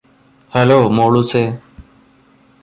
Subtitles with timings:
[0.53, 1.43] Hello മോളൂസേ.